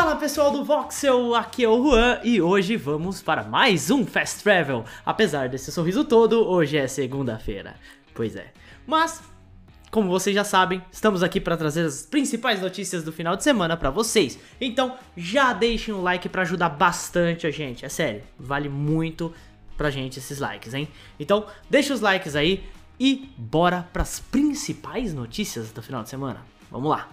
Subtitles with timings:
[0.00, 4.42] Fala pessoal do Voxel, aqui é o Juan e hoje vamos para mais um Fast
[4.42, 4.82] Travel.
[5.04, 7.74] Apesar desse sorriso todo, hoje é segunda-feira.
[8.14, 8.50] Pois é.
[8.86, 9.22] Mas,
[9.90, 13.76] como vocês já sabem, estamos aqui para trazer as principais notícias do final de semana
[13.76, 14.38] para vocês.
[14.58, 17.84] Então, já deixem o like para ajudar bastante a gente.
[17.84, 19.34] É sério, vale muito
[19.76, 20.88] pra gente esses likes, hein?
[21.18, 22.64] Então, deixa os likes aí
[22.98, 26.40] e bora para as principais notícias do final de semana.
[26.70, 27.06] Vamos lá.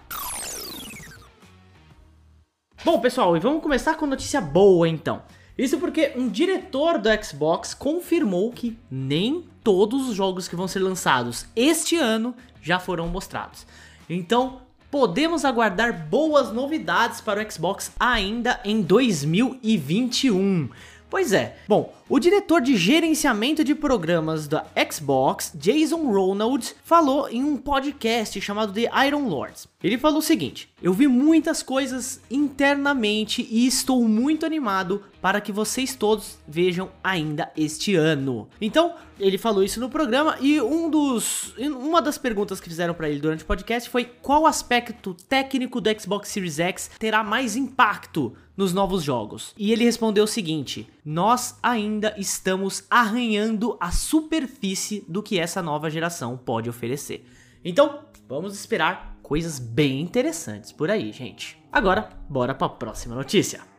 [2.86, 5.24] Bom, pessoal, e vamos começar com notícia boa então.
[5.58, 10.80] Isso porque um diretor do Xbox confirmou que nem todos os jogos que vão ser
[10.80, 13.66] lançados este ano já foram mostrados.
[14.08, 14.62] Então,
[14.92, 20.70] podemos aguardar boas novidades para o Xbox ainda em 2021.
[21.10, 21.58] Pois é.
[21.68, 28.40] Bom, o diretor de gerenciamento de programas da Xbox, Jason Ronald, falou em um podcast
[28.40, 29.68] chamado The Iron Lords.
[29.84, 35.52] Ele falou o seguinte: Eu vi muitas coisas internamente e estou muito animado para que
[35.52, 38.48] vocês todos vejam ainda este ano.
[38.62, 43.10] Então, ele falou isso no programa e um dos uma das perguntas que fizeram para
[43.10, 48.34] ele durante o podcast foi qual aspecto técnico do Xbox Series X terá mais impacto
[48.56, 49.54] nos novos jogos.
[49.58, 55.90] E ele respondeu o seguinte: Nós ainda estamos arranhando a superfície do que essa nova
[55.90, 57.26] geração pode oferecer.
[57.64, 61.58] Então, vamos esperar coisas bem interessantes por aí, gente.
[61.72, 63.77] Agora, bora para a próxima notícia.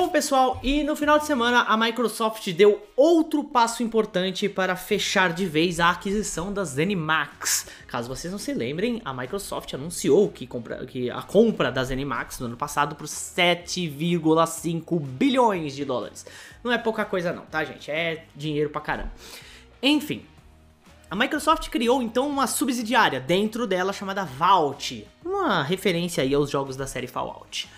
[0.00, 5.32] Bom, pessoal, e no final de semana a Microsoft deu outro passo importante para fechar
[5.32, 7.66] de vez a aquisição da ZeniMax.
[7.88, 12.38] Caso vocês não se lembrem, a Microsoft anunciou que, compra, que a compra da ZeniMax
[12.38, 16.24] no ano passado por 7,5 bilhões de dólares.
[16.62, 17.90] Não é pouca coisa não, tá, gente?
[17.90, 19.10] É dinheiro pra caramba.
[19.82, 20.22] Enfim,
[21.10, 26.76] a Microsoft criou então uma subsidiária dentro dela chamada Vault, uma referência aí aos jogos
[26.76, 27.68] da série Fallout.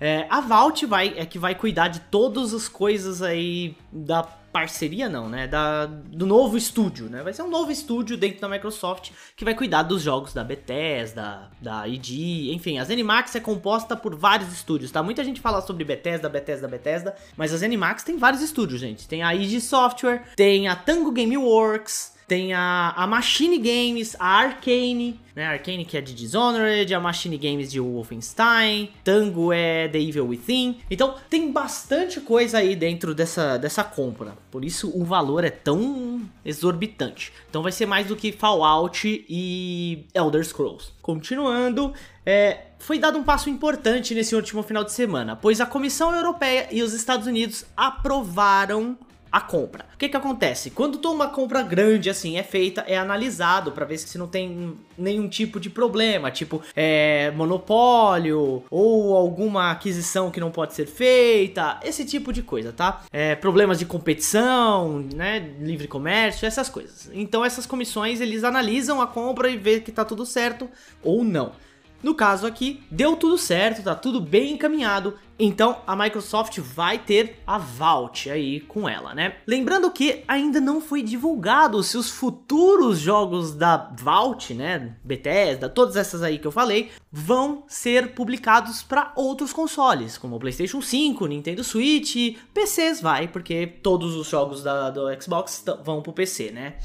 [0.00, 5.08] É, a Vault vai, é que vai cuidar de todas as coisas aí da parceria,
[5.08, 5.46] não, né?
[5.46, 7.22] Da, do novo estúdio, né?
[7.22, 11.50] Vai ser um novo estúdio dentro da Microsoft que vai cuidar dos jogos da Bethesda,
[11.60, 12.78] da id, enfim.
[12.78, 15.02] A ZeniMax é composta por vários estúdios, tá?
[15.02, 19.06] Muita gente fala sobre Bethesda, Bethesda, Bethesda, mas a ZeniMax tem vários estúdios, gente.
[19.06, 25.18] Tem a id Software, tem a Tango Gameworks, tem a, a Machine Games, a Arcane,
[25.34, 25.46] né?
[25.46, 30.26] A Arcane que é de Dishonored, a Machine Games de Wolfenstein, Tango é The Evil
[30.26, 30.78] Within.
[30.90, 34.36] Então tem bastante coisa aí dentro dessa, dessa compra.
[34.50, 37.32] Por isso o valor é tão exorbitante.
[37.48, 40.90] Então vai ser mais do que Fallout e Elder Scrolls.
[41.00, 41.94] Continuando,
[42.26, 46.68] é, foi dado um passo importante nesse último final de semana, pois a Comissão Europeia
[46.70, 48.98] e os Estados Unidos aprovaram
[49.30, 49.86] a compra.
[49.94, 50.70] O que que acontece?
[50.70, 55.28] Quando uma compra grande assim é feita, é analisado para ver se não tem nenhum
[55.28, 62.04] tipo de problema, tipo é, monopólio ou alguma aquisição que não pode ser feita, esse
[62.04, 63.02] tipo de coisa, tá?
[63.12, 67.10] É, problemas de competição, né, livre comércio, essas coisas.
[67.12, 70.68] Então essas comissões eles analisam a compra e vê que tá tudo certo
[71.02, 71.52] ou não.
[72.00, 77.40] No caso aqui, deu tudo certo, tá tudo bem encaminhado, então a Microsoft vai ter
[77.44, 79.38] a Vault aí com ela, né?
[79.44, 85.96] Lembrando que ainda não foi divulgado se os futuros jogos da Vault, né, Bethesda, todas
[85.96, 91.26] essas aí que eu falei, vão ser publicados para outros consoles, como o PlayStation 5,
[91.26, 96.76] Nintendo Switch, PCs vai, porque todos os jogos da, do Xbox vão pro PC, né?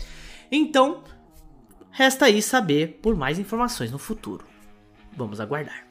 [0.52, 1.04] Então,
[1.92, 4.53] resta aí saber por mais informações no futuro.
[5.16, 5.86] Vamos aguardar.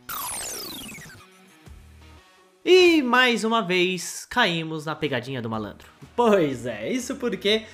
[2.65, 5.89] E mais uma vez caímos na pegadinha do malandro.
[6.15, 7.65] Pois é, isso porque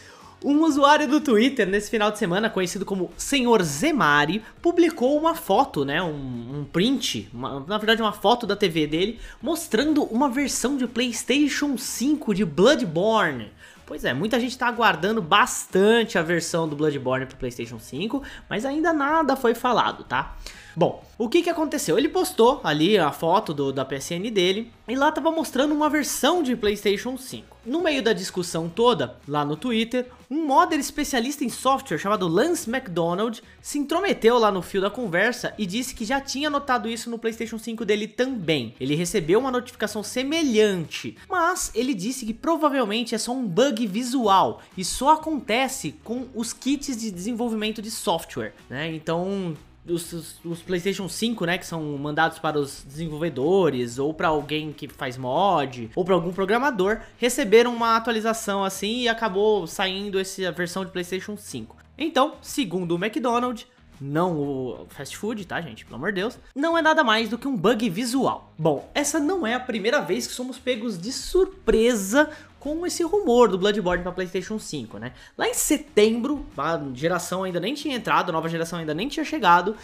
[0.43, 5.85] um usuário do Twitter nesse final de semana, conhecido como Senhor Zemari, publicou uma foto,
[5.85, 10.77] né, um, um print, uma, na verdade uma foto da TV dele, mostrando uma versão
[10.77, 13.51] de PlayStation 5 de Bloodborne.
[13.89, 18.67] Pois é, muita gente está aguardando bastante a versão do Bloodborne para PlayStation 5, mas
[18.67, 20.37] ainda nada foi falado, tá?
[20.77, 21.97] Bom, o que que aconteceu?
[21.97, 26.43] Ele postou ali a foto do, da PSN dele e lá tava mostrando uma versão
[26.43, 27.57] de PlayStation 5.
[27.69, 32.67] No meio da discussão toda, lá no Twitter, um modder especialista em software chamado Lance
[32.67, 37.11] McDonald se intrometeu lá no fio da conversa e disse que já tinha notado isso
[37.11, 38.75] no PlayStation 5 dele também.
[38.81, 44.63] Ele recebeu uma notificação semelhante, mas ele disse que provavelmente é só um bug visual
[44.75, 48.91] e só acontece com os kits de desenvolvimento de software, né?
[48.95, 49.55] Então
[49.89, 54.89] os, os, PlayStation 5, né, que são mandados para os desenvolvedores ou para alguém que
[54.89, 60.85] faz mod ou para algum programador, receberam uma atualização assim e acabou saindo essa versão
[60.85, 61.77] de PlayStation 5.
[61.97, 63.67] Então, segundo o McDonald's,
[64.01, 65.85] não o fast food, tá, gente?
[65.85, 66.39] Pelo amor de Deus.
[66.55, 68.53] Não é nada mais do que um bug visual.
[68.57, 73.49] Bom, essa não é a primeira vez que somos pegos de surpresa com esse rumor
[73.49, 75.13] do Bloodborne para PlayStation 5, né?
[75.37, 79.25] Lá em setembro, a geração ainda nem tinha entrado, a nova geração ainda nem tinha
[79.25, 79.77] chegado.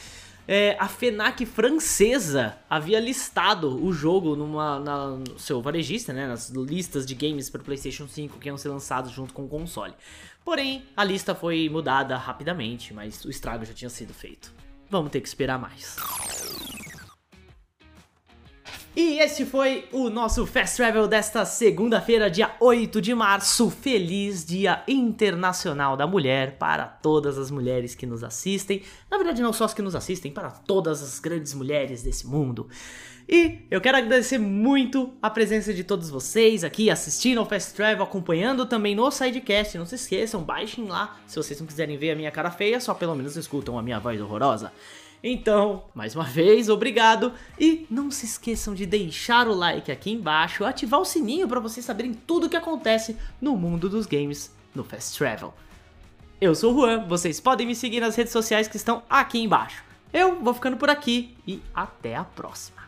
[0.47, 6.51] É, a FENAC francesa havia listado o jogo numa, na, no seu varejista, né, nas
[6.51, 9.95] listas de games para PlayStation 5 que iam ser lançados junto com o console.
[10.45, 14.53] Porém, a lista foi mudada rapidamente, mas o estrago já tinha sido feito.
[14.91, 15.97] Vamos ter que esperar mais.
[18.97, 23.69] E esse foi o nosso Fast Travel desta segunda-feira, dia 8 de março.
[23.69, 28.83] Feliz Dia Internacional da Mulher para todas as mulheres que nos assistem.
[29.11, 32.69] Na verdade, não só as que nos assistem, para todas as grandes mulheres desse mundo.
[33.29, 38.05] E eu quero agradecer muito a presença de todos vocês aqui assistindo ao Fast Travel,
[38.05, 39.77] acompanhando também no Sidecast.
[39.77, 41.19] Não se esqueçam, baixem lá.
[41.27, 43.99] Se vocês não quiserem ver a minha cara feia, só pelo menos escutam a minha
[43.99, 44.71] voz horrorosa.
[45.27, 50.67] Então, mais uma vez, obrigado e não se esqueçam de deixar o like aqui embaixo,
[50.67, 54.85] ativar o sininho para vocês saberem tudo o que acontece no mundo dos games no
[54.85, 55.55] Fast Travel.
[56.39, 59.83] Eu sou o Juan, vocês podem me seguir nas redes sociais que estão aqui embaixo.
[60.13, 62.83] Eu vou ficando por aqui e até a próxima.